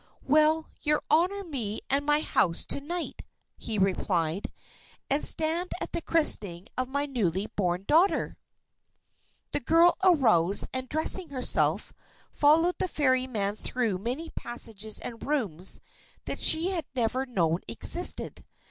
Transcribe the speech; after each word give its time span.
"Will 0.23 0.65
you 0.81 0.99
honour 1.11 1.43
me 1.43 1.79
and 1.87 2.03
my 2.03 2.21
house, 2.21 2.65
to 2.65 2.81
night," 2.81 3.21
he 3.55 3.77
replied, 3.77 4.51
"and 5.11 5.23
stand 5.23 5.71
at 5.79 5.91
the 5.91 6.01
christening 6.01 6.65
of 6.75 6.89
my 6.89 7.05
newly 7.05 7.45
born 7.55 7.83
daughter?" 7.83 8.35
The 9.51 9.59
girl 9.59 9.95
arose 10.03 10.65
and 10.73 10.89
dressing 10.89 11.29
herself, 11.29 11.93
followed 12.31 12.77
the 12.79 12.87
Fairy 12.87 13.27
man 13.27 13.55
through 13.55 13.99
many 13.99 14.31
passages 14.31 14.97
and 14.97 15.21
rooms 15.23 15.79
that 16.25 16.39
she 16.39 16.71
had 16.71 16.85
never 16.95 17.27
known 17.27 17.59
existed. 17.67 18.43